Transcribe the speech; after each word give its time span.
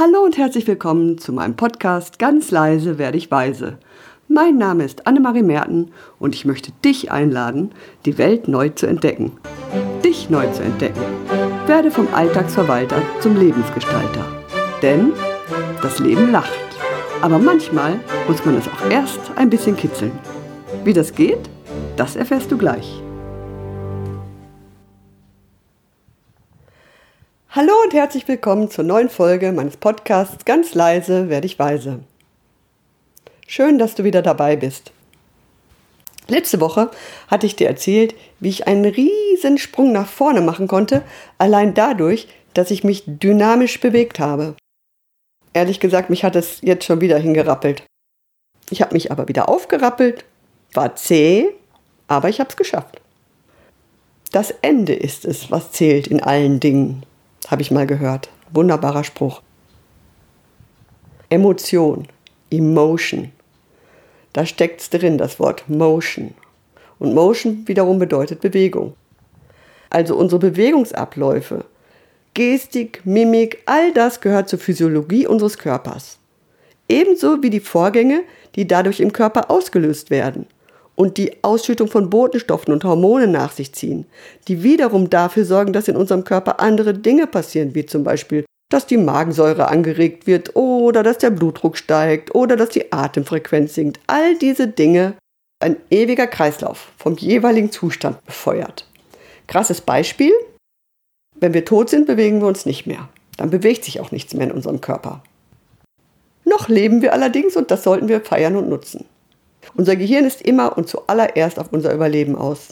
Hallo 0.00 0.20
und 0.20 0.38
herzlich 0.38 0.64
willkommen 0.68 1.18
zu 1.18 1.32
meinem 1.32 1.56
Podcast 1.56 2.20
Ganz 2.20 2.52
leise 2.52 2.98
werde 2.98 3.18
ich 3.18 3.32
weise. 3.32 3.78
Mein 4.28 4.56
Name 4.56 4.84
ist 4.84 5.08
Annemarie 5.08 5.42
Merten 5.42 5.90
und 6.20 6.36
ich 6.36 6.44
möchte 6.44 6.70
dich 6.84 7.10
einladen, 7.10 7.72
die 8.04 8.16
Welt 8.16 8.46
neu 8.46 8.68
zu 8.68 8.86
entdecken. 8.86 9.32
Dich 10.04 10.30
neu 10.30 10.46
zu 10.52 10.62
entdecken. 10.62 11.00
Werde 11.66 11.90
vom 11.90 12.06
Alltagsverwalter 12.14 13.02
zum 13.18 13.36
Lebensgestalter. 13.36 14.24
Denn 14.82 15.14
das 15.82 15.98
Leben 15.98 16.30
lacht. 16.30 16.52
Aber 17.20 17.40
manchmal 17.40 17.98
muss 18.28 18.44
man 18.44 18.56
es 18.56 18.68
auch 18.68 18.88
erst 18.88 19.32
ein 19.34 19.50
bisschen 19.50 19.76
kitzeln. 19.76 20.12
Wie 20.84 20.92
das 20.92 21.12
geht, 21.12 21.50
das 21.96 22.14
erfährst 22.14 22.52
du 22.52 22.56
gleich. 22.56 23.02
Hallo 27.58 27.72
und 27.82 27.92
herzlich 27.92 28.28
willkommen 28.28 28.70
zur 28.70 28.84
neuen 28.84 29.08
Folge 29.08 29.50
meines 29.50 29.76
Podcasts 29.76 30.44
Ganz 30.44 30.76
leise 30.76 31.28
werde 31.28 31.46
ich 31.46 31.58
weise. 31.58 31.98
Schön, 33.48 33.78
dass 33.78 33.96
du 33.96 34.04
wieder 34.04 34.22
dabei 34.22 34.54
bist. 34.54 34.92
Letzte 36.28 36.60
Woche 36.60 36.88
hatte 37.26 37.46
ich 37.46 37.56
dir 37.56 37.66
erzählt, 37.66 38.14
wie 38.38 38.50
ich 38.50 38.68
einen 38.68 38.84
riesen 38.84 39.58
Sprung 39.58 39.90
nach 39.90 40.06
vorne 40.06 40.40
machen 40.40 40.68
konnte, 40.68 41.02
allein 41.38 41.74
dadurch, 41.74 42.28
dass 42.54 42.70
ich 42.70 42.84
mich 42.84 43.02
dynamisch 43.06 43.80
bewegt 43.80 44.20
habe. 44.20 44.54
Ehrlich 45.52 45.80
gesagt, 45.80 46.10
mich 46.10 46.22
hat 46.22 46.36
es 46.36 46.60
jetzt 46.60 46.84
schon 46.84 47.00
wieder 47.00 47.18
hingerappelt. 47.18 47.82
Ich 48.70 48.82
habe 48.82 48.94
mich 48.94 49.10
aber 49.10 49.26
wieder 49.26 49.48
aufgerappelt, 49.48 50.24
war 50.74 50.94
zäh, 50.94 51.48
aber 52.06 52.28
ich 52.28 52.38
habe 52.38 52.50
es 52.50 52.56
geschafft. 52.56 53.00
Das 54.30 54.52
Ende 54.62 54.94
ist 54.94 55.24
es, 55.24 55.50
was 55.50 55.72
zählt 55.72 56.06
in 56.06 56.22
allen 56.22 56.60
Dingen 56.60 57.02
habe 57.48 57.62
ich 57.62 57.70
mal 57.70 57.86
gehört. 57.86 58.28
Wunderbarer 58.52 59.04
Spruch. 59.04 59.42
Emotion, 61.30 62.06
Emotion. 62.50 63.32
Da 64.32 64.46
steckt 64.46 64.80
es 64.80 64.90
drin, 64.90 65.18
das 65.18 65.40
Wort 65.40 65.68
Motion. 65.68 66.34
Und 66.98 67.14
Motion 67.14 67.66
wiederum 67.66 67.98
bedeutet 67.98 68.40
Bewegung. 68.40 68.94
Also 69.90 70.16
unsere 70.16 70.38
Bewegungsabläufe, 70.38 71.64
Gestik, 72.34 73.00
Mimik, 73.04 73.62
all 73.66 73.92
das 73.92 74.20
gehört 74.20 74.48
zur 74.48 74.58
Physiologie 74.58 75.26
unseres 75.26 75.58
Körpers. 75.58 76.18
Ebenso 76.88 77.42
wie 77.42 77.50
die 77.50 77.60
Vorgänge, 77.60 78.22
die 78.54 78.66
dadurch 78.66 79.00
im 79.00 79.12
Körper 79.12 79.50
ausgelöst 79.50 80.10
werden 80.10 80.46
und 80.98 81.16
die 81.16 81.44
Ausschüttung 81.44 81.86
von 81.86 82.10
Botenstoffen 82.10 82.72
und 82.74 82.82
Hormonen 82.82 83.30
nach 83.30 83.52
sich 83.52 83.72
ziehen, 83.72 84.04
die 84.48 84.64
wiederum 84.64 85.08
dafür 85.08 85.44
sorgen, 85.44 85.72
dass 85.72 85.86
in 85.86 85.96
unserem 85.96 86.24
Körper 86.24 86.58
andere 86.58 86.92
Dinge 86.92 87.28
passieren, 87.28 87.76
wie 87.76 87.86
zum 87.86 88.02
Beispiel, 88.02 88.44
dass 88.68 88.84
die 88.84 88.96
Magensäure 88.96 89.68
angeregt 89.68 90.26
wird 90.26 90.56
oder 90.56 91.04
dass 91.04 91.18
der 91.18 91.30
Blutdruck 91.30 91.76
steigt 91.76 92.34
oder 92.34 92.56
dass 92.56 92.70
die 92.70 92.92
Atemfrequenz 92.92 93.74
sinkt. 93.74 94.00
All 94.08 94.36
diese 94.38 94.66
Dinge 94.66 95.14
ein 95.60 95.76
ewiger 95.88 96.26
Kreislauf 96.26 96.88
vom 96.96 97.16
jeweiligen 97.16 97.70
Zustand 97.70 98.24
befeuert. 98.26 98.84
Krasses 99.46 99.80
Beispiel, 99.80 100.32
wenn 101.36 101.54
wir 101.54 101.64
tot 101.64 101.90
sind, 101.90 102.08
bewegen 102.08 102.40
wir 102.40 102.48
uns 102.48 102.66
nicht 102.66 102.86
mehr. 102.86 103.08
Dann 103.36 103.50
bewegt 103.50 103.84
sich 103.84 104.00
auch 104.00 104.10
nichts 104.10 104.34
mehr 104.34 104.48
in 104.48 104.52
unserem 104.52 104.80
Körper. 104.80 105.22
Noch 106.44 106.68
leben 106.68 107.02
wir 107.02 107.12
allerdings 107.12 107.56
und 107.56 107.70
das 107.70 107.84
sollten 107.84 108.08
wir 108.08 108.20
feiern 108.20 108.56
und 108.56 108.68
nutzen. 108.68 109.04
Unser 109.74 109.96
Gehirn 109.96 110.24
ist 110.24 110.42
immer 110.42 110.76
und 110.76 110.88
zuallererst 110.88 111.58
auf 111.58 111.72
unser 111.72 111.92
Überleben 111.94 112.36
aus. 112.36 112.68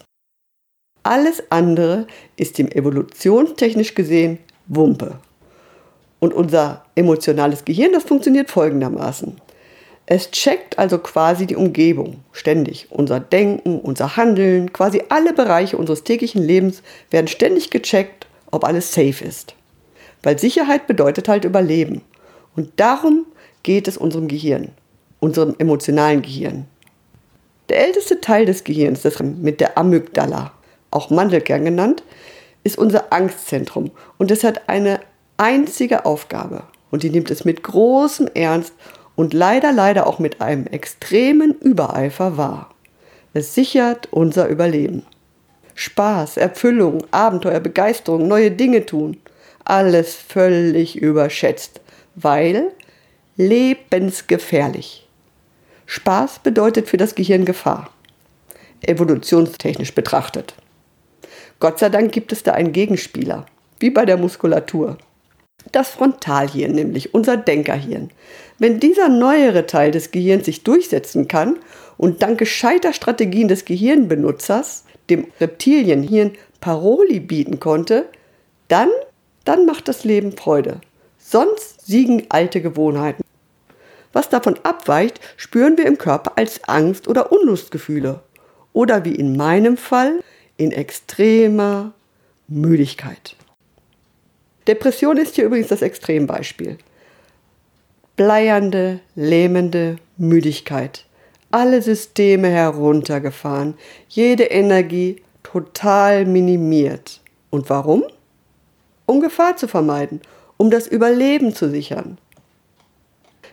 Alles 1.02 1.42
andere 1.50 2.06
ist 2.36 2.58
dem 2.58 2.68
evolutionstechnisch 2.68 3.94
gesehen 3.94 4.38
Wumpe. 4.66 5.18
Und 6.18 6.34
unser 6.34 6.84
emotionales 6.94 7.64
Gehirn, 7.64 7.92
das 7.92 8.04
funktioniert 8.04 8.50
folgendermaßen. 8.50 9.40
Es 10.06 10.30
checkt 10.30 10.78
also 10.78 10.98
quasi 10.98 11.46
die 11.46 11.56
Umgebung 11.56 12.24
ständig. 12.32 12.86
Unser 12.90 13.20
Denken, 13.20 13.80
unser 13.80 14.16
Handeln, 14.16 14.72
quasi 14.72 15.02
alle 15.08 15.32
Bereiche 15.32 15.76
unseres 15.76 16.04
täglichen 16.04 16.42
Lebens 16.42 16.82
werden 17.10 17.26
ständig 17.26 17.70
gecheckt, 17.70 18.26
ob 18.50 18.64
alles 18.64 18.92
safe 18.92 19.24
ist. 19.24 19.54
Weil 20.22 20.38
Sicherheit 20.38 20.86
bedeutet 20.86 21.28
halt 21.28 21.44
Überleben. 21.44 22.02
Und 22.54 22.70
darum 22.76 23.26
geht 23.64 23.88
es 23.88 23.96
unserem 23.96 24.28
Gehirn, 24.28 24.70
unserem 25.20 25.54
emotionalen 25.58 26.22
Gehirn. 26.22 26.66
Der 27.68 27.84
älteste 27.84 28.20
Teil 28.20 28.46
des 28.46 28.64
Gehirns, 28.64 29.02
das 29.02 29.20
mit 29.20 29.60
der 29.60 29.76
Amygdala, 29.76 30.52
auch 30.90 31.10
Mandelkern 31.10 31.64
genannt, 31.64 32.02
ist 32.62 32.78
unser 32.78 33.12
Angstzentrum 33.12 33.90
und 34.18 34.30
es 34.30 34.44
hat 34.44 34.68
eine 34.68 35.00
einzige 35.36 36.04
Aufgabe 36.04 36.64
und 36.90 37.02
die 37.02 37.10
nimmt 37.10 37.30
es 37.30 37.44
mit 37.44 37.62
großem 37.62 38.28
Ernst 38.34 38.72
und 39.16 39.34
leider, 39.34 39.72
leider 39.72 40.06
auch 40.06 40.18
mit 40.18 40.40
einem 40.40 40.66
extremen 40.66 41.52
Übereifer 41.60 42.36
wahr. 42.36 42.70
Es 43.34 43.54
sichert 43.54 44.08
unser 44.12 44.48
Überleben. 44.48 45.04
Spaß, 45.74 46.38
Erfüllung, 46.38 47.04
Abenteuer, 47.10 47.60
Begeisterung, 47.60 48.28
neue 48.28 48.50
Dinge 48.50 48.86
tun, 48.86 49.18
alles 49.64 50.14
völlig 50.14 50.96
überschätzt, 50.96 51.80
weil 52.14 52.72
lebensgefährlich. 53.36 55.05
Spaß 55.86 56.40
bedeutet 56.40 56.88
für 56.88 56.96
das 56.96 57.14
Gehirn 57.14 57.44
Gefahr, 57.44 57.90
evolutionstechnisch 58.82 59.94
betrachtet. 59.94 60.54
Gott 61.60 61.78
sei 61.78 61.88
Dank 61.88 62.12
gibt 62.12 62.32
es 62.32 62.42
da 62.42 62.52
einen 62.52 62.72
Gegenspieler, 62.72 63.46
wie 63.78 63.90
bei 63.90 64.04
der 64.04 64.16
Muskulatur. 64.16 64.98
Das 65.72 65.88
Frontalhirn, 65.90 66.72
nämlich 66.72 67.14
unser 67.14 67.36
Denkerhirn. 67.36 68.10
Wenn 68.58 68.80
dieser 68.80 69.08
neuere 69.08 69.66
Teil 69.66 69.90
des 69.90 70.10
Gehirns 70.10 70.44
sich 70.44 70.64
durchsetzen 70.64 71.28
kann 71.28 71.56
und 71.96 72.22
dank 72.22 72.38
gescheiter 72.38 72.92
Strategien 72.92 73.48
des 73.48 73.64
Gehirnbenutzers 73.64 74.84
dem 75.08 75.26
Reptilienhirn 75.40 76.32
Paroli 76.60 77.20
bieten 77.20 77.60
konnte, 77.60 78.06
dann, 78.68 78.88
dann 79.44 79.66
macht 79.66 79.88
das 79.88 80.04
Leben 80.04 80.32
Freude. 80.32 80.80
Sonst 81.18 81.86
siegen 81.86 82.24
alte 82.28 82.60
Gewohnheiten. 82.60 83.22
Was 84.16 84.30
davon 84.30 84.58
abweicht, 84.62 85.20
spüren 85.36 85.76
wir 85.76 85.84
im 85.84 85.98
Körper 85.98 86.38
als 86.38 86.66
Angst 86.66 87.06
oder 87.06 87.32
Unlustgefühle. 87.32 88.22
Oder 88.72 89.04
wie 89.04 89.14
in 89.14 89.36
meinem 89.36 89.76
Fall, 89.76 90.20
in 90.56 90.72
extremer 90.72 91.92
Müdigkeit. 92.48 93.36
Depression 94.66 95.18
ist 95.18 95.34
hier 95.34 95.44
übrigens 95.44 95.68
das 95.68 95.82
Extrembeispiel. 95.82 96.78
Bleiernde, 98.16 99.00
lähmende 99.16 99.96
Müdigkeit. 100.16 101.04
Alle 101.50 101.82
Systeme 101.82 102.48
heruntergefahren, 102.48 103.74
jede 104.08 104.44
Energie 104.44 105.20
total 105.42 106.24
minimiert. 106.24 107.20
Und 107.50 107.68
warum? 107.68 108.02
Um 109.04 109.20
Gefahr 109.20 109.58
zu 109.58 109.68
vermeiden, 109.68 110.22
um 110.56 110.70
das 110.70 110.86
Überleben 110.86 111.54
zu 111.54 111.68
sichern. 111.68 112.16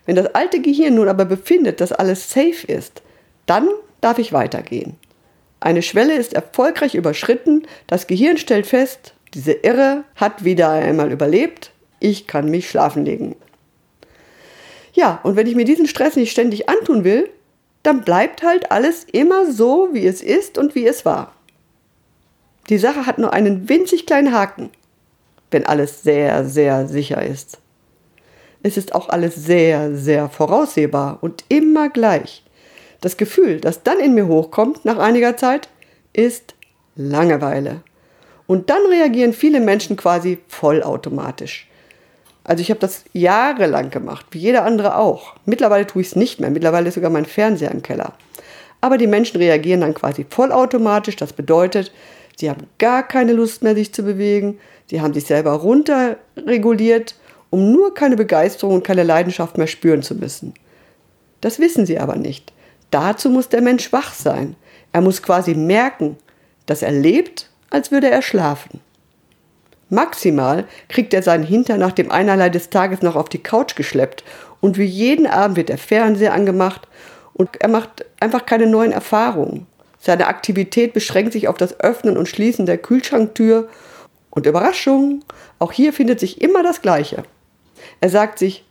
Wenn 0.06 0.16
das 0.16 0.36
alte 0.36 0.62
Gehirn 0.62 0.96
nun 0.96 1.08
aber 1.08 1.25
befindet, 1.25 1.81
dass 1.81 1.91
alles 1.91 2.30
safe 2.30 2.68
ist, 2.68 3.02
dann 3.46 3.68
darf 4.02 4.19
ich 4.19 4.34
weitergehen. 4.34 4.96
Eine 5.59 5.81
Schwelle 5.81 6.16
ist 6.16 6.34
erfolgreich 6.34 6.94
überschritten, 6.94 7.66
das 7.88 8.08
Gehirn 8.08 8.38
stellt 8.38 8.68
fest, 8.68 9.13
diese 9.34 9.53
Irre 9.53 10.03
hat 10.16 10.44
wieder 10.44 10.69
einmal 10.72 11.12
überlebt, 11.12 11.72
ich 12.00 12.28
kann 12.28 12.50
mich 12.50 12.69
schlafen 12.69 13.06
legen. 13.06 13.36
Ja, 14.94 15.22
und 15.24 15.36
wenn 15.36 15.47
ich 15.47 15.56
mir 15.56 15.66
diesen 15.66 15.88
Stress 15.88 16.16
nicht 16.16 16.31
ständig 16.31 16.69
antun 16.69 17.03
will, 17.03 17.30
dann 17.81 18.02
bleibt 18.02 18.44
halt 18.44 18.72
alles 18.72 19.06
immer 19.06 19.52
so, 19.52 19.90
wie 19.92 20.06
es 20.06 20.22
ist 20.22 20.58
und 20.58 20.75
wie 20.75 20.86
es 20.86 21.06
war. 21.06 21.34
Die 22.69 22.78
Sache 22.78 23.06
hat 23.06 23.18
nur 23.18 23.34
einen 23.34 23.68
winzig 23.68 24.06
kleinen 24.06 24.34
Haken, 24.34 24.69
wenn 25.52 25.66
alles 25.66 26.03
sehr, 26.03 26.46
sehr 26.46 26.88
sicher 26.88 27.22
ist. 27.22 27.58
Es 28.63 28.77
ist 28.77 28.95
auch 28.95 29.10
alles 29.10 29.36
sehr, 29.36 29.95
sehr 29.95 30.30
voraussehbar 30.30 31.19
und 31.21 31.44
immer 31.50 31.89
gleich. 31.89 32.44
Das 33.01 33.18
Gefühl, 33.18 33.60
das 33.60 33.83
dann 33.83 34.00
in 34.00 34.13
mir 34.13 34.27
hochkommt 34.27 34.86
nach 34.86 34.98
einiger 34.98 35.36
Zeit, 35.36 35.68
ist 36.13 36.56
Langeweile. 36.95 37.81
Und 38.48 38.69
dann 38.69 38.86
reagieren 38.86 39.33
viele 39.33 39.60
Menschen 39.60 39.98
quasi 39.98 40.39
vollautomatisch. 40.48 41.68
Also 42.45 42.62
ich 42.62 42.69
habe 42.69 42.80
das 42.80 43.04
jahrelang 43.13 43.89
gemacht, 43.89 44.27
wie 44.31 44.39
jeder 44.39 44.63
andere 44.63 44.98
auch. 44.98 45.36
Mittlerweile 45.45 45.88
tue 45.88 46.01
ich 46.01 46.10
es 46.10 46.15
nicht 46.15 46.39
mehr. 46.39 46.50
Mittlerweile 46.50 46.88
ist 46.88 46.95
sogar 46.95 47.10
mein 47.10 47.25
Fernseher 47.25 47.71
im 47.71 47.81
Keller. 47.81 48.13
Aber 48.80 48.98
die 48.98 49.07
Menschen 49.07 49.38
reagieren 49.38 49.81
dann 49.81 49.94
quasi 49.94 50.25
vollautomatisch. 50.30 51.15
Das 51.15 51.33
bedeutet, 51.33 51.92
sie 52.38 52.50
haben 52.50 52.68
gar 52.80 53.07
keine 53.07 53.33
Lust 53.33 53.63
mehr, 53.63 53.75
sich 53.75 53.94
zu 53.94 54.04
bewegen. 54.04 54.60
Sie 54.88 55.01
haben 55.01 55.13
sich 55.13 55.25
selber 55.25 55.54
runterreguliert 55.54 57.15
um 57.53 57.71
nur 57.71 57.94
keine 57.94 58.15
Begeisterung 58.15 58.73
und 58.73 58.83
keine 58.83 59.03
Leidenschaft 59.03 59.59
mehr 59.59 59.67
spüren 59.67 60.01
zu 60.01 60.15
müssen. 60.15 60.55
Das 61.39 61.59
wissen 61.59 61.85
sie 61.85 62.00
aber 62.00 62.15
nicht. 62.15 62.51
Dazu 62.89 63.29
muss 63.29 63.47
der 63.47 63.61
Mensch 63.61 63.94
wach 63.94 64.11
sein. 64.11 64.55
Er 64.91 65.01
muss 65.01 65.21
quasi 65.21 65.53
merken, 65.53 66.17
dass 66.65 66.81
er 66.81 66.91
lebt, 66.91 67.51
als 67.69 67.91
würde 67.91 68.09
er 68.09 68.23
schlafen. 68.23 68.79
Maximal 69.89 70.65
kriegt 70.89 71.13
er 71.13 71.21
seinen 71.21 71.44
Hintern 71.44 71.79
nach 71.79 71.91
dem 71.91 72.09
Einerlei 72.09 72.50
des 72.50 72.71
Tages 72.71 73.03
noch 73.03 73.15
auf 73.15 73.29
die 73.29 73.44
Couch 73.44 73.75
geschleppt 73.75 74.23
und 74.59 74.79
wie 74.79 74.85
jeden 74.85 75.27
Abend 75.27 75.55
wird 75.55 75.69
der 75.69 75.77
Fernseher 75.77 76.33
angemacht 76.33 76.88
und 77.33 77.61
er 77.61 77.69
macht 77.69 78.03
einfach 78.19 78.47
keine 78.47 78.65
neuen 78.65 78.91
Erfahrungen. 78.91 79.67
Seine 80.00 80.25
Aktivität 80.25 80.94
beschränkt 80.94 81.33
sich 81.33 81.47
auf 81.47 81.57
das 81.57 81.79
Öffnen 81.81 82.17
und 82.17 82.27
Schließen 82.27 82.65
der 82.65 82.79
Kühlschranktür 82.79 83.69
und 84.31 84.47
Überraschung, 84.47 85.23
auch 85.59 85.71
hier 85.71 85.94
findet 85.94 86.19
sich 86.19 86.41
immer 86.41 86.63
das 86.63 86.81
Gleiche. 86.81 87.23
Er 88.01 88.09
sagt 88.09 88.39
sich, 88.39 88.65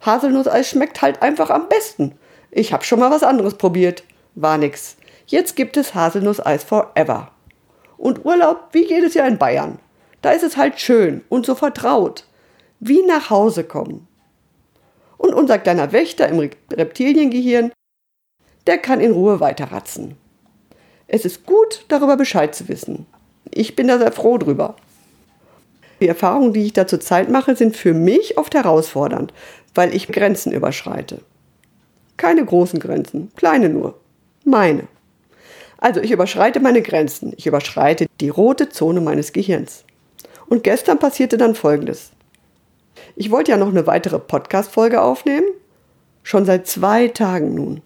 Haselnusseis 0.00 0.68
schmeckt 0.68 1.02
halt 1.02 1.22
einfach 1.22 1.50
am 1.50 1.68
besten. 1.68 2.16
Ich 2.50 2.72
habe 2.72 2.84
schon 2.84 3.00
mal 3.00 3.10
was 3.10 3.22
anderes 3.22 3.54
probiert. 3.54 4.04
War 4.34 4.58
nix. 4.58 4.96
Jetzt 5.26 5.56
gibt 5.56 5.76
es 5.76 5.94
Haselnusseis 5.94 6.62
forever. 6.64 7.30
Und 7.96 8.24
Urlaub 8.24 8.68
wie 8.72 8.86
jedes 8.86 9.14
Jahr 9.14 9.26
in 9.26 9.38
Bayern. 9.38 9.78
Da 10.22 10.30
ist 10.30 10.44
es 10.44 10.56
halt 10.56 10.80
schön 10.80 11.24
und 11.28 11.46
so 11.46 11.54
vertraut. 11.54 12.24
Wie 12.80 13.02
nach 13.02 13.30
Hause 13.30 13.64
kommen. 13.64 14.06
Und 15.16 15.34
unser 15.34 15.58
kleiner 15.58 15.92
Wächter 15.92 16.28
im 16.28 16.50
Reptiliengehirn, 16.72 17.72
der 18.66 18.78
kann 18.78 19.00
in 19.00 19.12
Ruhe 19.12 19.40
weiterratzen. 19.40 20.16
Es 21.08 21.24
ist 21.24 21.46
gut, 21.46 21.84
darüber 21.88 22.16
Bescheid 22.16 22.54
zu 22.54 22.68
wissen. 22.68 23.06
Ich 23.50 23.76
bin 23.76 23.88
da 23.88 23.98
sehr 23.98 24.12
froh 24.12 24.38
drüber. 24.38 24.76
Die 26.00 26.08
Erfahrungen, 26.08 26.52
die 26.52 26.64
ich 26.64 26.72
da 26.72 26.86
zurzeit 26.86 27.30
mache, 27.30 27.56
sind 27.56 27.76
für 27.76 27.94
mich 27.94 28.38
oft 28.38 28.54
herausfordernd, 28.54 29.32
weil 29.74 29.94
ich 29.94 30.08
Grenzen 30.08 30.52
überschreite. 30.52 31.20
Keine 32.16 32.44
großen 32.44 32.80
Grenzen, 32.80 33.30
kleine 33.36 33.68
nur. 33.68 33.94
Meine. 34.44 34.84
Also 35.78 36.00
ich 36.00 36.10
überschreite 36.10 36.60
meine 36.60 36.82
Grenzen. 36.82 37.32
Ich 37.36 37.46
überschreite 37.46 38.06
die 38.20 38.28
rote 38.28 38.68
Zone 38.68 39.00
meines 39.00 39.32
Gehirns. 39.32 39.84
Und 40.48 40.64
gestern 40.64 40.98
passierte 40.98 41.36
dann 41.36 41.54
Folgendes. 41.54 42.12
Ich 43.14 43.30
wollte 43.30 43.50
ja 43.50 43.56
noch 43.56 43.68
eine 43.68 43.86
weitere 43.86 44.18
Podcast-Folge 44.18 45.02
aufnehmen. 45.02 45.46
Schon 46.22 46.44
seit 46.44 46.66
zwei 46.66 47.08
Tagen 47.08 47.54
nun. 47.54 47.82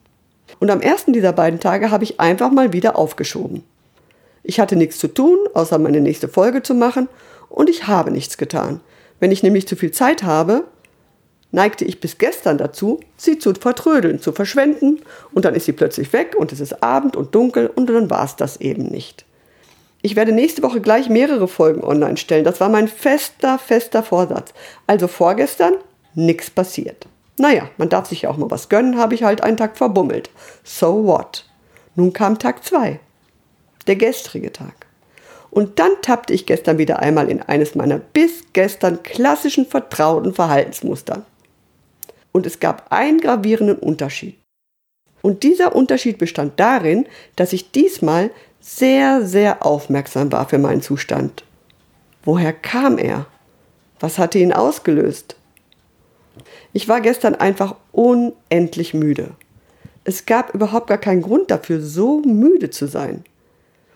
Und 0.59 0.71
am 0.71 0.81
ersten 0.81 1.13
dieser 1.13 1.33
beiden 1.33 1.61
Tage 1.61 1.91
habe 1.91 2.05
ich 2.05 2.21
einfach 2.21 2.51
mal 2.51 2.73
wieder 2.73 2.97
aufgeschoben. 2.97 3.65
Ich 4.43 4.61
hatte 4.61 4.77
nichts 4.77 4.99
zu 4.99 5.09
tun, 5.09 5.39
außer 5.55 5.79
meine 5.79 6.01
nächste 6.01 6.29
Folge 6.29 6.63
zu 6.63 6.75
machen, 6.75 7.09
und 7.51 7.69
ich 7.69 7.87
habe 7.87 8.11
nichts 8.11 8.39
getan. 8.39 8.81
Wenn 9.19 9.33
ich 9.33 9.43
nämlich 9.43 9.69
zu 9.69 9.77
viel 9.77 9.91
Zeit 9.91 10.23
habe, 10.23 10.65
neigte 11.53 11.85
ich 11.85 12.01
bis 12.01 12.17
gestern 12.17 12.57
dazu, 12.57 13.01
sie 13.17 13.39
zu 13.39 13.53
vertrödeln, 13.55 14.21
zu 14.21 14.33
verschwenden, 14.33 15.03
und 15.33 15.45
dann 15.45 15.55
ist 15.55 15.67
sie 15.67 15.73
plötzlich 15.73 16.13
weg 16.13 16.35
und 16.39 16.53
es 16.53 16.61
ist 16.61 16.83
Abend 16.83 17.17
und 17.17 17.35
dunkel 17.35 17.67
und 17.69 17.89
dann 17.91 18.09
war 18.09 18.25
es 18.25 18.37
das 18.37 18.59
eben 18.59 18.85
nicht. 18.85 19.27
Ich 20.03 20.17
werde 20.17 20.33
nächste 20.33 20.63
Woche 20.63 20.81
gleich 20.81 21.11
mehrere 21.11 21.47
Folgen 21.47 21.85
online 21.85 22.17
stellen. 22.17 22.45
Das 22.45 22.61
war 22.61 22.71
mein 22.71 22.89
fester, 22.89 23.59
fester 23.59 24.03
Vorsatz. 24.03 24.55
Also 24.87 25.09
vorgestern 25.09 25.75
nichts 26.15 26.49
passiert. 26.49 27.07
Naja, 27.37 27.69
man 27.77 27.91
darf 27.91 28.09
sich 28.09 28.23
ja 28.23 28.31
auch 28.31 28.39
mal 28.39 28.51
was 28.51 28.71
gönnen, 28.71 28.99
habe 28.99 29.15
ich 29.15 29.25
halt 29.25 29.43
einen 29.43 29.59
Tag 29.59 29.77
verbummelt. 29.77 30.31
So 30.65 31.05
what? 31.05 31.45
Nun 31.97 32.13
kam 32.13 32.39
Tag 32.39 32.65
2. 32.65 32.99
Der 33.87 33.97
gestrige 33.97 34.53
Tag. 34.53 34.87
Und 35.51 35.79
dann 35.79 35.93
tappte 36.03 36.33
ich 36.33 36.47
gestern 36.47 36.79
wieder 36.79 37.01
einmal 37.01 37.29
in 37.29 37.43
eines 37.43 37.75
meiner 37.75 37.99
bis 37.99 38.45
gestern 38.53 39.03
klassischen 39.03 39.67
vertrauten 39.67 40.33
Verhaltensmuster. 40.33 41.25
Und 42.33 42.47
es 42.47 42.61
gab 42.61 42.93
einen 42.93 43.21
gravierenden 43.21 43.79
Unterschied. 43.79 44.39
Und 45.23 45.43
dieser 45.43 45.75
Unterschied 45.75 46.19
bestand 46.19 46.59
darin, 46.59 47.07
dass 47.37 47.53
ich 47.53 47.73
diesmal 47.73 48.31
sehr, 48.61 49.27
sehr 49.27 49.65
aufmerksam 49.67 50.31
war 50.33 50.49
für 50.49 50.59
meinen 50.59 50.83
Zustand. 50.83 51.45
Woher 52.23 52.53
kam 52.53 52.99
er? 52.99 53.27
Was 53.99 54.19
hatte 54.19 54.39
ihn 54.39 54.53
ausgelöst? 54.53 55.37
Ich 56.73 56.89
war 56.89 57.01
gestern 57.01 57.35
einfach 57.35 57.75
unendlich 57.93 58.95
müde. 58.95 59.31
Es 60.05 60.27
gab 60.27 60.55
überhaupt 60.55 60.87
gar 60.87 60.99
keinen 60.99 61.23
Grund 61.23 61.51
dafür, 61.51 61.81
so 61.81 62.21
müde 62.21 62.71
zu 62.71 62.87
sein. 62.87 63.25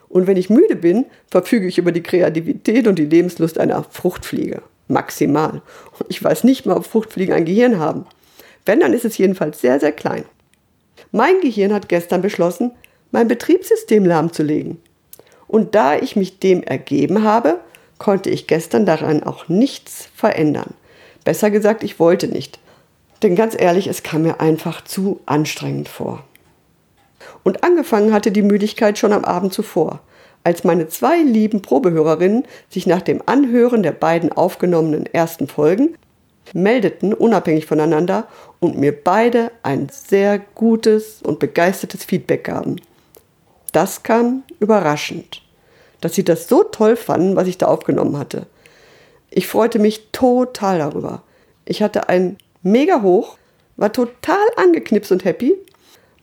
Und 0.08 0.26
wenn 0.26 0.36
ich 0.36 0.50
müde 0.50 0.76
bin, 0.76 1.06
verfüge 1.30 1.66
ich 1.66 1.78
über 1.78 1.92
die 1.92 2.02
Kreativität 2.02 2.86
und 2.86 2.98
die 2.98 3.06
Lebenslust 3.06 3.58
einer 3.58 3.84
Fruchtfliege. 3.84 4.62
Maximal. 4.86 5.62
Ich 6.08 6.22
weiß 6.22 6.44
nicht 6.44 6.66
mal, 6.66 6.76
ob 6.76 6.86
Fruchtfliegen 6.86 7.34
ein 7.34 7.44
Gehirn 7.44 7.78
haben. 7.78 8.06
Wenn, 8.66 8.80
dann 8.80 8.92
ist 8.92 9.04
es 9.04 9.18
jedenfalls 9.18 9.60
sehr, 9.60 9.80
sehr 9.80 9.92
klein. 9.92 10.24
Mein 11.10 11.40
Gehirn 11.40 11.72
hat 11.72 11.88
gestern 11.88 12.22
beschlossen, 12.22 12.72
mein 13.10 13.28
Betriebssystem 13.28 14.04
lahmzulegen. 14.04 14.78
Und 15.46 15.74
da 15.74 15.96
ich 15.96 16.16
mich 16.16 16.40
dem 16.40 16.62
ergeben 16.62 17.22
habe, 17.22 17.60
konnte 17.98 18.30
ich 18.30 18.46
gestern 18.46 18.86
daran 18.86 19.22
auch 19.22 19.48
nichts 19.48 20.08
verändern. 20.14 20.74
Besser 21.24 21.50
gesagt, 21.50 21.82
ich 21.82 21.98
wollte 21.98 22.28
nicht. 22.28 22.58
Denn 23.22 23.36
ganz 23.36 23.54
ehrlich, 23.58 23.86
es 23.86 24.02
kam 24.02 24.22
mir 24.22 24.40
einfach 24.40 24.84
zu 24.84 25.20
anstrengend 25.26 25.88
vor. 25.88 26.24
Und 27.42 27.64
angefangen 27.64 28.12
hatte 28.12 28.32
die 28.32 28.42
Müdigkeit 28.42 28.98
schon 28.98 29.12
am 29.12 29.24
Abend 29.24 29.52
zuvor, 29.52 30.00
als 30.44 30.64
meine 30.64 30.88
zwei 30.88 31.18
lieben 31.18 31.62
Probehörerinnen 31.62 32.44
sich 32.68 32.86
nach 32.86 33.02
dem 33.02 33.22
Anhören 33.26 33.82
der 33.82 33.92
beiden 33.92 34.32
aufgenommenen 34.32 35.06
ersten 35.06 35.48
Folgen 35.48 35.96
meldeten, 36.52 37.14
unabhängig 37.14 37.66
voneinander, 37.66 38.28
und 38.60 38.78
mir 38.78 38.92
beide 38.92 39.50
ein 39.62 39.88
sehr 39.90 40.38
gutes 40.38 41.22
und 41.22 41.38
begeistertes 41.38 42.04
Feedback 42.04 42.44
gaben. 42.44 42.76
Das 43.72 44.02
kam 44.02 44.42
überraschend, 44.60 45.42
dass 46.00 46.14
sie 46.14 46.24
das 46.24 46.48
so 46.48 46.62
toll 46.62 46.96
fanden, 46.96 47.36
was 47.36 47.48
ich 47.48 47.58
da 47.58 47.66
aufgenommen 47.66 48.18
hatte. 48.18 48.46
Ich 49.30 49.48
freute 49.48 49.78
mich 49.78 50.10
total 50.12 50.78
darüber. 50.78 51.22
Ich 51.64 51.82
hatte 51.82 52.08
ein 52.08 52.36
mega 52.62 53.02
hoch, 53.02 53.38
war 53.76 53.92
total 53.92 54.46
angeknipst 54.56 55.10
und 55.10 55.24
happy 55.24 55.56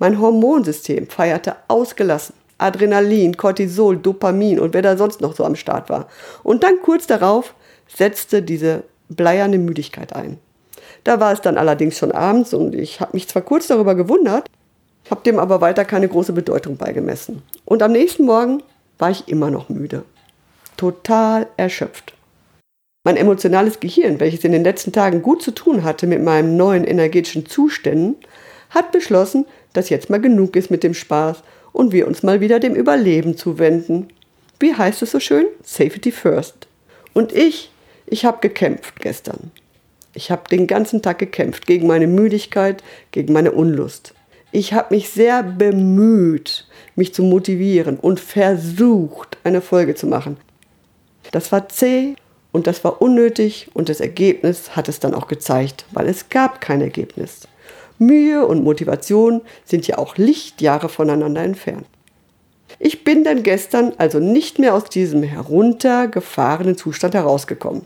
mein 0.02 0.20
Hormonsystem 0.20 1.08
feierte 1.08 1.58
ausgelassen. 1.68 2.34
Adrenalin, 2.58 3.38
Cortisol, 3.38 3.98
Dopamin 3.98 4.60
und 4.60 4.74
wer 4.74 4.82
da 4.82 4.98
sonst 4.98 5.22
noch 5.22 5.36
so 5.36 5.46
am 5.46 5.56
Start 5.56 5.90
war. 5.90 6.08
Und 6.42 6.64
dann 6.64 6.82
kurz 6.82 7.06
darauf 7.06 7.54
setzte 7.88 8.42
diese 8.42 8.84
bleierne 9.10 9.60
Müdigkeit 9.60 10.16
ein. 10.16 10.40
Da 11.04 11.20
war 11.20 11.32
es 11.32 11.42
dann 11.42 11.56
allerdings 11.56 12.00
schon 12.00 12.12
abends 12.12 12.52
und 12.54 12.74
ich 12.74 13.00
habe 13.00 13.12
mich 13.14 13.28
zwar 13.28 13.44
kurz 13.44 13.68
darüber 13.68 13.94
gewundert, 13.94 14.50
habe 15.12 15.22
dem 15.22 15.38
aber 15.38 15.62
weiter 15.62 15.86
keine 15.86 16.08
große 16.08 16.34
Bedeutung 16.34 16.78
beigemessen. 16.78 17.44
Und 17.66 17.84
am 17.84 17.92
nächsten 17.92 18.26
Morgen 18.26 18.64
war 18.98 19.12
ich 19.12 19.28
immer 19.28 19.52
noch 19.52 19.70
müde. 19.70 20.04
Total 20.78 21.46
erschöpft. 21.58 22.14
Mein 23.04 23.18
emotionales 23.18 23.80
Gehirn, 23.80 24.20
welches 24.20 24.44
in 24.44 24.52
den 24.52 24.64
letzten 24.64 24.94
Tagen 24.94 25.22
gut 25.22 25.44
zu 25.44 25.52
tun 25.52 25.84
hatte 25.84 26.08
mit 26.08 26.24
meinen 26.24 26.58
neuen 26.58 26.86
energetischen 26.86 27.46
Zuständen, 27.46 28.16
hat 28.72 28.92
beschlossen, 28.92 29.46
dass 29.74 29.90
jetzt 29.90 30.10
mal 30.10 30.22
genug 30.22 30.56
ist 30.56 30.72
mit 30.72 30.84
dem 30.84 30.94
Spaß 30.94 31.44
und 31.72 31.92
wir 31.92 32.08
uns 32.08 32.24
mal 32.24 32.42
wieder 32.42 32.60
dem 32.60 32.76
Überleben 32.76 33.38
zuwenden. 33.38 34.08
Wie 34.60 34.74
heißt 34.74 35.02
es 35.02 35.12
so 35.12 35.20
schön? 35.20 35.46
Safety 35.64 36.12
first. 36.12 36.68
Und 37.14 37.34
ich, 37.34 37.72
ich 38.06 38.26
habe 38.26 38.40
gekämpft 38.42 39.00
gestern. 39.00 39.52
Ich 40.14 40.30
habe 40.30 40.50
den 40.50 40.68
ganzen 40.68 41.02
Tag 41.02 41.20
gekämpft 41.20 41.66
gegen 41.66 41.88
meine 41.88 42.08
Müdigkeit, 42.08 42.84
gegen 43.12 43.34
meine 43.34 43.52
Unlust. 43.52 44.14
Ich 44.52 44.74
habe 44.74 44.94
mich 44.94 45.10
sehr 45.10 45.44
bemüht, 45.44 46.68
mich 46.96 47.14
zu 47.14 47.24
motivieren 47.24 47.98
und 47.98 48.20
versucht, 48.20 49.38
eine 49.46 49.62
Folge 49.62 49.96
zu 49.96 50.08
machen. 50.08 50.38
Das 51.32 51.54
war 51.54 51.70
zäh 51.70 52.16
und 52.52 52.68
das 52.68 52.84
war 52.84 53.02
unnötig 53.02 53.70
und 53.74 53.88
das 53.88 54.02
Ergebnis 54.02 54.76
hat 54.76 54.90
es 54.90 55.00
dann 55.00 55.14
auch 55.14 55.28
gezeigt, 55.28 55.86
weil 55.92 56.08
es 56.08 56.28
gab 56.28 56.60
kein 56.60 56.82
Ergebnis. 56.82 57.48
Mühe 58.02 58.48
und 58.48 58.64
Motivation 58.64 59.42
sind 59.64 59.88
ja 59.88 60.00
auch 60.00 60.18
Lichtjahre 60.18 60.90
voneinander 60.90 61.44
entfernt. 61.44 61.86
Ich 62.80 63.04
bin 63.04 63.24
dann 63.24 63.44
gestern 63.44 63.94
also 63.98 64.20
nicht 64.20 64.58
mehr 64.58 64.74
aus 64.74 64.86
diesem 64.86 65.22
heruntergefahrenen 65.22 66.78
Zustand 66.78 67.14
herausgekommen. 67.14 67.84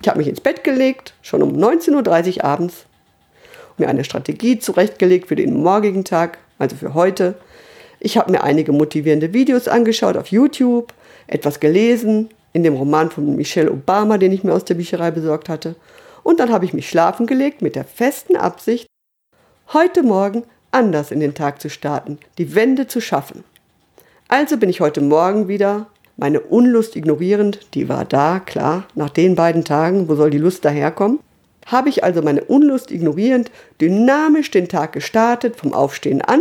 Ich 0.00 0.08
habe 0.08 0.18
mich 0.18 0.28
ins 0.28 0.40
Bett 0.40 0.64
gelegt, 0.64 1.12
schon 1.20 1.42
um 1.42 1.54
19.30 1.54 2.38
Uhr 2.38 2.44
abends, 2.44 2.86
mir 3.76 3.88
eine 3.88 4.04
Strategie 4.04 4.58
zurechtgelegt 4.58 5.28
für 5.28 5.36
den 5.36 5.62
morgigen 5.62 6.04
Tag, 6.04 6.38
also 6.58 6.76
für 6.76 6.94
heute. 6.94 7.34
Ich 7.98 8.16
habe 8.16 8.30
mir 8.30 8.42
einige 8.42 8.72
motivierende 8.72 9.34
Videos 9.34 9.68
angeschaut 9.68 10.16
auf 10.16 10.28
YouTube, 10.28 10.94
etwas 11.26 11.60
gelesen 11.60 12.30
in 12.54 12.62
dem 12.62 12.74
Roman 12.74 13.10
von 13.10 13.36
Michelle 13.36 13.70
Obama, 13.70 14.16
den 14.16 14.32
ich 14.32 14.44
mir 14.44 14.54
aus 14.54 14.64
der 14.64 14.74
Bücherei 14.74 15.10
besorgt 15.10 15.50
hatte. 15.50 15.76
Und 16.22 16.40
dann 16.40 16.50
habe 16.50 16.64
ich 16.64 16.72
mich 16.72 16.88
schlafen 16.88 17.26
gelegt 17.26 17.60
mit 17.60 17.76
der 17.76 17.84
festen 17.84 18.36
Absicht, 18.36 18.86
heute 19.72 20.02
Morgen 20.02 20.42
anders 20.72 21.12
in 21.12 21.20
den 21.20 21.34
Tag 21.34 21.60
zu 21.60 21.70
starten, 21.70 22.18
die 22.38 22.56
Wende 22.56 22.88
zu 22.88 23.00
schaffen. 23.00 23.44
Also 24.26 24.56
bin 24.56 24.68
ich 24.68 24.80
heute 24.80 25.00
Morgen 25.00 25.46
wieder 25.46 25.86
meine 26.16 26.40
Unlust 26.40 26.96
ignorierend, 26.96 27.60
die 27.74 27.88
war 27.88 28.04
da, 28.04 28.40
klar, 28.40 28.84
nach 28.96 29.10
den 29.10 29.36
beiden 29.36 29.64
Tagen, 29.64 30.08
wo 30.08 30.16
soll 30.16 30.30
die 30.30 30.38
Lust 30.38 30.64
daherkommen? 30.64 31.20
Habe 31.66 31.88
ich 31.88 32.02
also 32.02 32.20
meine 32.20 32.42
Unlust 32.44 32.90
ignorierend 32.90 33.52
dynamisch 33.80 34.50
den 34.50 34.68
Tag 34.68 34.92
gestartet, 34.92 35.54
vom 35.56 35.72
Aufstehen 35.72 36.20
an, 36.20 36.40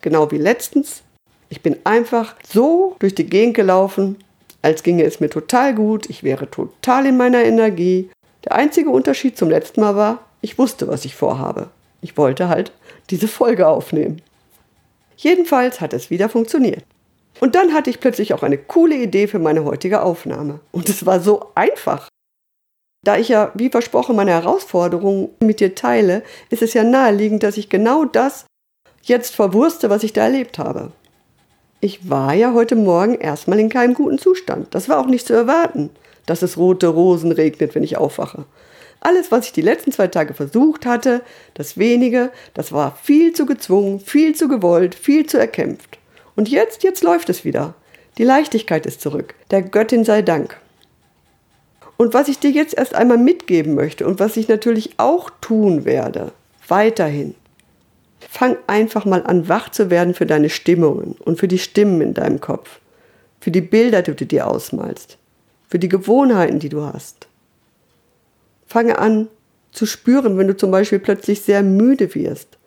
genau 0.00 0.32
wie 0.32 0.38
letztens. 0.38 1.02
Ich 1.50 1.62
bin 1.62 1.76
einfach 1.84 2.34
so 2.44 2.96
durch 2.98 3.14
die 3.14 3.26
Gegend 3.26 3.54
gelaufen, 3.54 4.16
als 4.62 4.82
ginge 4.82 5.04
es 5.04 5.20
mir 5.20 5.30
total 5.30 5.76
gut, 5.76 6.10
ich 6.10 6.24
wäre 6.24 6.50
total 6.50 7.06
in 7.06 7.16
meiner 7.16 7.44
Energie. 7.44 8.10
Der 8.44 8.52
einzige 8.52 8.90
Unterschied 8.90 9.38
zum 9.38 9.48
letzten 9.48 9.80
Mal 9.80 9.94
war, 9.94 10.24
ich 10.40 10.58
wusste, 10.58 10.88
was 10.88 11.04
ich 11.04 11.14
vorhabe. 11.14 11.68
Ich 12.04 12.18
wollte 12.18 12.50
halt 12.50 12.70
diese 13.08 13.28
Folge 13.28 13.66
aufnehmen. 13.66 14.20
Jedenfalls 15.16 15.80
hat 15.80 15.94
es 15.94 16.10
wieder 16.10 16.28
funktioniert. 16.28 16.84
Und 17.40 17.54
dann 17.54 17.72
hatte 17.72 17.88
ich 17.88 17.98
plötzlich 17.98 18.34
auch 18.34 18.42
eine 18.42 18.58
coole 18.58 18.94
Idee 18.94 19.26
für 19.26 19.38
meine 19.38 19.64
heutige 19.64 20.02
Aufnahme. 20.02 20.60
Und 20.70 20.90
es 20.90 21.06
war 21.06 21.20
so 21.20 21.50
einfach. 21.54 22.10
Da 23.04 23.16
ich 23.16 23.30
ja, 23.30 23.52
wie 23.54 23.70
versprochen, 23.70 24.16
meine 24.16 24.32
Herausforderungen 24.32 25.30
mit 25.40 25.60
dir 25.60 25.74
teile, 25.74 26.22
ist 26.50 26.60
es 26.60 26.74
ja 26.74 26.84
naheliegend, 26.84 27.42
dass 27.42 27.56
ich 27.56 27.70
genau 27.70 28.04
das 28.04 28.44
jetzt 29.02 29.34
verwurste, 29.34 29.88
was 29.88 30.02
ich 30.02 30.12
da 30.12 30.24
erlebt 30.24 30.58
habe. 30.58 30.92
Ich 31.80 32.10
war 32.10 32.34
ja 32.34 32.52
heute 32.52 32.76
Morgen 32.76 33.14
erstmal 33.14 33.60
in 33.60 33.70
keinem 33.70 33.94
guten 33.94 34.18
Zustand. 34.18 34.74
Das 34.74 34.90
war 34.90 34.98
auch 34.98 35.06
nicht 35.06 35.26
zu 35.26 35.32
erwarten, 35.32 35.88
dass 36.26 36.42
es 36.42 36.58
rote 36.58 36.88
Rosen 36.88 37.32
regnet, 37.32 37.74
wenn 37.74 37.82
ich 37.82 37.96
aufwache. 37.96 38.44
Alles, 39.04 39.30
was 39.30 39.44
ich 39.44 39.52
die 39.52 39.60
letzten 39.60 39.92
zwei 39.92 40.06
Tage 40.06 40.32
versucht 40.32 40.86
hatte, 40.86 41.20
das 41.52 41.76
wenige, 41.76 42.32
das 42.54 42.72
war 42.72 42.96
viel 43.02 43.34
zu 43.34 43.44
gezwungen, 43.44 44.00
viel 44.00 44.34
zu 44.34 44.48
gewollt, 44.48 44.94
viel 44.94 45.26
zu 45.26 45.38
erkämpft. 45.38 45.98
Und 46.36 46.48
jetzt, 46.48 46.82
jetzt 46.82 47.04
läuft 47.04 47.28
es 47.28 47.44
wieder. 47.44 47.74
Die 48.16 48.24
Leichtigkeit 48.24 48.86
ist 48.86 49.02
zurück. 49.02 49.34
Der 49.50 49.60
Göttin 49.60 50.04
sei 50.04 50.22
Dank. 50.22 50.58
Und 51.98 52.14
was 52.14 52.28
ich 52.28 52.38
dir 52.38 52.50
jetzt 52.50 52.78
erst 52.78 52.94
einmal 52.94 53.18
mitgeben 53.18 53.74
möchte 53.74 54.06
und 54.06 54.20
was 54.20 54.38
ich 54.38 54.48
natürlich 54.48 54.94
auch 54.96 55.28
tun 55.42 55.84
werde, 55.84 56.32
weiterhin, 56.66 57.34
fang 58.30 58.56
einfach 58.66 59.04
mal 59.04 59.22
an, 59.22 59.50
wach 59.50 59.68
zu 59.68 59.90
werden 59.90 60.14
für 60.14 60.24
deine 60.24 60.48
Stimmungen 60.48 61.14
und 61.22 61.38
für 61.38 61.46
die 61.46 61.58
Stimmen 61.58 62.00
in 62.00 62.14
deinem 62.14 62.40
Kopf, 62.40 62.80
für 63.38 63.50
die 63.50 63.60
Bilder, 63.60 64.00
die 64.00 64.14
du 64.14 64.24
dir 64.24 64.46
ausmalst, 64.46 65.18
für 65.68 65.78
die 65.78 65.90
Gewohnheiten, 65.90 66.58
die 66.58 66.70
du 66.70 66.82
hast. 66.82 67.28
Fange 68.66 68.98
an 68.98 69.28
zu 69.72 69.86
spüren, 69.86 70.38
wenn 70.38 70.48
du 70.48 70.56
zum 70.56 70.70
Beispiel 70.70 70.98
plötzlich 70.98 71.42
sehr 71.42 71.62
müde 71.62 72.14
wirst, 72.14 72.58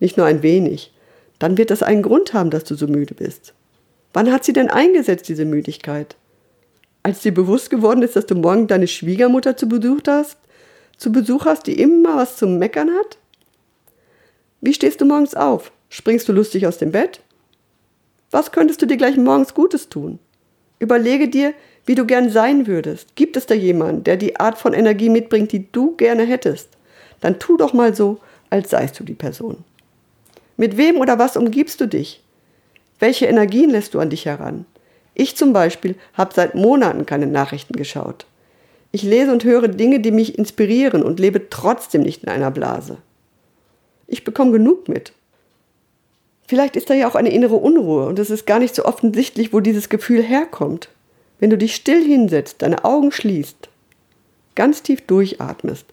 nicht 0.00 0.16
nur 0.16 0.26
ein 0.26 0.42
wenig, 0.42 0.92
dann 1.38 1.56
wird 1.56 1.70
das 1.70 1.82
einen 1.82 2.02
Grund 2.02 2.34
haben, 2.34 2.50
dass 2.50 2.64
du 2.64 2.74
so 2.74 2.86
müde 2.86 3.14
bist. 3.14 3.54
Wann 4.12 4.32
hat 4.32 4.44
sie 4.44 4.52
denn 4.52 4.68
eingesetzt, 4.68 5.28
diese 5.28 5.44
Müdigkeit? 5.44 6.16
Als 7.02 7.20
dir 7.20 7.32
bewusst 7.32 7.70
geworden 7.70 8.02
ist, 8.02 8.16
dass 8.16 8.26
du 8.26 8.34
morgen 8.34 8.66
deine 8.66 8.88
Schwiegermutter 8.88 9.56
zu 9.56 9.68
Besuch 9.68 10.00
hast, 10.06 10.38
zu 10.96 11.12
Besuch 11.12 11.46
hast, 11.46 11.66
die 11.66 11.80
immer 11.80 12.16
was 12.16 12.36
zum 12.36 12.58
Meckern 12.58 12.90
hat? 12.90 13.18
Wie 14.60 14.74
stehst 14.74 15.00
du 15.00 15.04
morgens 15.04 15.34
auf? 15.34 15.70
Springst 15.88 16.28
du 16.28 16.32
lustig 16.32 16.66
aus 16.66 16.78
dem 16.78 16.90
Bett? 16.90 17.20
Was 18.30 18.50
könntest 18.52 18.82
du 18.82 18.86
dir 18.86 18.96
gleich 18.96 19.16
morgens 19.16 19.54
Gutes 19.54 19.88
tun? 19.88 20.18
Überlege 20.80 21.28
dir, 21.28 21.54
wie 21.88 21.94
du 21.94 22.04
gern 22.04 22.28
sein 22.28 22.66
würdest. 22.66 23.16
Gibt 23.16 23.36
es 23.38 23.46
da 23.46 23.54
jemanden, 23.54 24.04
der 24.04 24.18
die 24.18 24.38
Art 24.38 24.58
von 24.58 24.74
Energie 24.74 25.08
mitbringt, 25.08 25.52
die 25.52 25.72
du 25.72 25.96
gerne 25.96 26.24
hättest? 26.26 26.68
Dann 27.20 27.38
tu 27.38 27.56
doch 27.56 27.72
mal 27.72 27.94
so, 27.94 28.20
als 28.50 28.68
seist 28.68 29.00
du 29.00 29.04
die 29.04 29.14
Person. 29.14 29.64
Mit 30.58 30.76
wem 30.76 30.98
oder 30.98 31.18
was 31.18 31.38
umgibst 31.38 31.80
du 31.80 31.88
dich? 31.88 32.22
Welche 32.98 33.24
Energien 33.24 33.70
lässt 33.70 33.94
du 33.94 34.00
an 34.00 34.10
dich 34.10 34.26
heran? 34.26 34.66
Ich 35.14 35.34
zum 35.34 35.54
Beispiel 35.54 35.94
habe 36.12 36.34
seit 36.34 36.54
Monaten 36.54 37.06
keine 37.06 37.26
Nachrichten 37.26 37.74
geschaut. 37.74 38.26
Ich 38.92 39.02
lese 39.02 39.32
und 39.32 39.44
höre 39.44 39.68
Dinge, 39.68 40.00
die 40.00 40.10
mich 40.10 40.38
inspirieren 40.38 41.02
und 41.02 41.18
lebe 41.18 41.48
trotzdem 41.48 42.02
nicht 42.02 42.22
in 42.22 42.28
einer 42.28 42.50
Blase. 42.50 42.98
Ich 44.06 44.24
bekomme 44.24 44.52
genug 44.52 44.88
mit. 44.88 45.12
Vielleicht 46.46 46.76
ist 46.76 46.90
da 46.90 46.94
ja 46.94 47.08
auch 47.08 47.14
eine 47.14 47.32
innere 47.32 47.56
Unruhe 47.56 48.06
und 48.06 48.18
es 48.18 48.28
ist 48.28 48.46
gar 48.46 48.58
nicht 48.58 48.74
so 48.74 48.84
offensichtlich, 48.84 49.54
wo 49.54 49.60
dieses 49.60 49.88
Gefühl 49.88 50.22
herkommt. 50.22 50.90
Wenn 51.40 51.50
du 51.50 51.58
dich 51.58 51.74
still 51.74 52.04
hinsetzt, 52.04 52.62
deine 52.62 52.84
Augen 52.84 53.12
schließt, 53.12 53.68
ganz 54.54 54.82
tief 54.82 55.02
durchatmest 55.02 55.86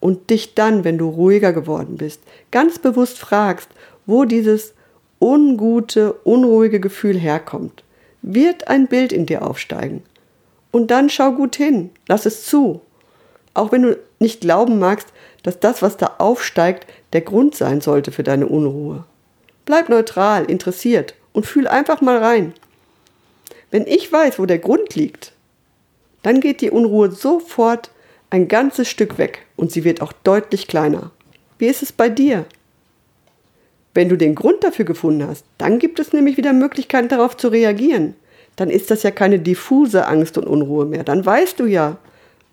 und 0.00 0.30
dich 0.30 0.54
dann, 0.54 0.84
wenn 0.84 0.98
du 0.98 1.08
ruhiger 1.08 1.52
geworden 1.52 1.96
bist, 1.96 2.20
ganz 2.50 2.78
bewusst 2.78 3.18
fragst, 3.18 3.68
wo 4.06 4.24
dieses 4.24 4.74
ungute, 5.20 6.14
unruhige 6.24 6.80
Gefühl 6.80 7.18
herkommt, 7.18 7.84
wird 8.22 8.68
ein 8.68 8.88
Bild 8.88 9.12
in 9.12 9.26
dir 9.26 9.46
aufsteigen. 9.46 10.02
Und 10.72 10.90
dann 10.90 11.10
schau 11.10 11.32
gut 11.32 11.56
hin, 11.56 11.90
lass 12.08 12.26
es 12.26 12.46
zu. 12.46 12.80
Auch 13.54 13.72
wenn 13.72 13.82
du 13.82 13.98
nicht 14.18 14.40
glauben 14.40 14.78
magst, 14.78 15.08
dass 15.42 15.60
das, 15.60 15.82
was 15.82 15.96
da 15.96 16.16
aufsteigt, 16.18 16.86
der 17.12 17.22
Grund 17.22 17.54
sein 17.54 17.80
sollte 17.80 18.12
für 18.12 18.22
deine 18.22 18.46
Unruhe. 18.46 19.04
Bleib 19.64 19.88
neutral, 19.88 20.44
interessiert 20.44 21.14
und 21.32 21.46
fühl 21.46 21.66
einfach 21.66 22.00
mal 22.00 22.18
rein. 22.18 22.54
Wenn 23.70 23.86
ich 23.86 24.12
weiß, 24.12 24.38
wo 24.38 24.46
der 24.46 24.58
Grund 24.58 24.94
liegt, 24.94 25.32
dann 26.22 26.40
geht 26.40 26.60
die 26.60 26.70
Unruhe 26.70 27.10
sofort 27.10 27.90
ein 28.30 28.48
ganzes 28.48 28.88
Stück 28.88 29.18
weg 29.18 29.46
und 29.56 29.72
sie 29.72 29.84
wird 29.84 30.02
auch 30.02 30.12
deutlich 30.12 30.66
kleiner. 30.66 31.10
Wie 31.58 31.66
ist 31.66 31.82
es 31.82 31.92
bei 31.92 32.08
dir? 32.08 32.46
Wenn 33.92 34.08
du 34.08 34.16
den 34.16 34.34
Grund 34.34 34.62
dafür 34.62 34.84
gefunden 34.84 35.26
hast, 35.26 35.44
dann 35.58 35.78
gibt 35.78 35.98
es 35.98 36.12
nämlich 36.12 36.36
wieder 36.36 36.52
Möglichkeiten 36.52 37.08
darauf 37.08 37.36
zu 37.36 37.48
reagieren. 37.48 38.14
Dann 38.56 38.70
ist 38.70 38.90
das 38.90 39.02
ja 39.02 39.10
keine 39.10 39.38
diffuse 39.38 40.06
Angst 40.06 40.38
und 40.38 40.46
Unruhe 40.46 40.86
mehr. 40.86 41.02
Dann 41.02 41.24
weißt 41.24 41.58
du 41.58 41.66
ja, 41.66 41.98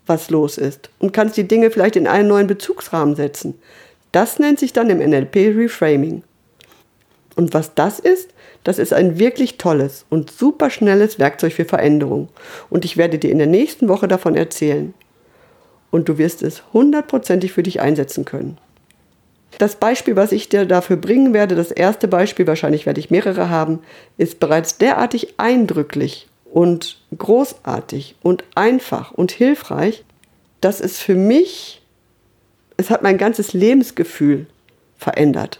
was 0.07 0.29
los 0.29 0.57
ist 0.57 0.89
und 0.99 1.13
kannst 1.13 1.37
die 1.37 1.47
Dinge 1.47 1.69
vielleicht 1.69 1.95
in 1.95 2.07
einen 2.07 2.29
neuen 2.29 2.47
Bezugsrahmen 2.47 3.15
setzen. 3.15 3.55
Das 4.11 4.39
nennt 4.39 4.59
sich 4.59 4.73
dann 4.73 4.89
im 4.89 4.99
NLP 4.99 5.35
Reframing. 5.55 6.23
Und 7.37 7.53
was 7.53 7.75
das 7.75 7.99
ist, 7.99 8.31
das 8.63 8.79
ist 8.79 8.93
ein 8.93 9.19
wirklich 9.19 9.59
tolles 9.59 10.05
und 10.09 10.31
super 10.31 10.71
schnelles 10.71 11.19
Werkzeug 11.19 11.53
für 11.53 11.65
Veränderung. 11.65 12.29
Und 12.71 12.83
ich 12.83 12.97
werde 12.97 13.19
dir 13.19 13.29
in 13.29 13.37
der 13.37 13.45
nächsten 13.45 13.87
Woche 13.87 14.07
davon 14.07 14.35
erzählen. 14.35 14.95
Und 15.91 16.09
du 16.09 16.17
wirst 16.17 16.41
es 16.41 16.63
hundertprozentig 16.73 17.53
für 17.53 17.61
dich 17.61 17.79
einsetzen 17.79 18.25
können. 18.25 18.57
Das 19.59 19.75
Beispiel, 19.75 20.15
was 20.15 20.31
ich 20.31 20.49
dir 20.49 20.65
dafür 20.65 20.97
bringen 20.97 21.31
werde, 21.31 21.55
das 21.55 21.69
erste 21.69 22.07
Beispiel, 22.07 22.47
wahrscheinlich 22.47 22.87
werde 22.87 22.99
ich 22.99 23.11
mehrere 23.11 23.51
haben, 23.51 23.81
ist 24.17 24.39
bereits 24.39 24.79
derartig 24.79 25.35
eindrücklich 25.37 26.27
und 26.51 26.99
großartig 27.15 28.15
und 28.23 28.45
einfach 28.55 29.11
und 29.11 29.31
hilfreich, 29.31 30.03
dass 30.59 30.81
es 30.81 30.99
für 30.99 31.15
mich, 31.15 31.83
es 32.77 32.89
hat 32.89 33.03
mein 33.03 33.19
ganzes 33.19 33.53
Lebensgefühl 33.53 34.47
verändert. 34.97 35.59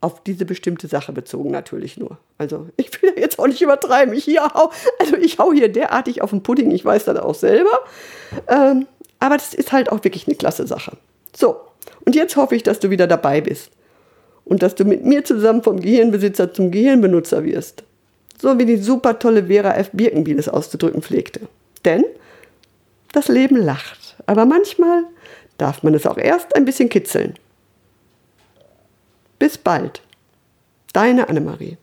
Auf 0.00 0.22
diese 0.22 0.44
bestimmte 0.44 0.88
Sache 0.88 1.12
bezogen 1.12 1.50
natürlich 1.50 1.96
nur. 1.96 2.18
Also 2.38 2.68
ich 2.76 3.02
will 3.02 3.14
jetzt 3.16 3.38
auch 3.38 3.46
nicht 3.46 3.62
übertreiben. 3.62 4.14
Ich 4.14 4.24
hier 4.24 4.42
hau, 4.42 4.70
also 4.98 5.16
ich 5.16 5.38
hau 5.38 5.52
hier 5.52 5.68
derartig 5.68 6.22
auf 6.22 6.30
den 6.30 6.42
Pudding, 6.42 6.70
ich 6.70 6.84
weiß 6.84 7.06
das 7.06 7.18
auch 7.18 7.34
selber. 7.34 7.84
Ähm, 8.46 8.86
aber 9.18 9.36
das 9.36 9.54
ist 9.54 9.72
halt 9.72 9.90
auch 9.90 10.04
wirklich 10.04 10.26
eine 10.26 10.36
klasse 10.36 10.66
Sache. 10.66 10.96
So, 11.34 11.56
und 12.04 12.14
jetzt 12.14 12.36
hoffe 12.36 12.54
ich, 12.54 12.62
dass 12.62 12.78
du 12.78 12.90
wieder 12.90 13.06
dabei 13.06 13.40
bist. 13.40 13.70
Und 14.44 14.62
dass 14.62 14.74
du 14.74 14.84
mit 14.84 15.04
mir 15.04 15.24
zusammen 15.24 15.62
vom 15.62 15.80
Gehirnbesitzer 15.80 16.52
zum 16.52 16.70
Gehirnbenutzer 16.70 17.44
wirst. 17.44 17.82
So 18.40 18.58
wie 18.58 18.64
die 18.64 18.76
super 18.76 19.18
tolle 19.18 19.46
Vera 19.46 19.74
F. 19.74 19.90
Birkenbiel 19.92 20.38
es 20.38 20.48
auszudrücken 20.48 21.02
pflegte. 21.02 21.40
Denn 21.84 22.04
das 23.12 23.28
Leben 23.28 23.56
lacht. 23.56 24.16
Aber 24.26 24.44
manchmal 24.44 25.04
darf 25.58 25.82
man 25.82 25.94
es 25.94 26.06
auch 26.06 26.18
erst 26.18 26.54
ein 26.54 26.64
bisschen 26.64 26.88
kitzeln. 26.88 27.34
Bis 29.38 29.58
bald. 29.58 30.02
Deine 30.92 31.28
Annemarie. 31.28 31.78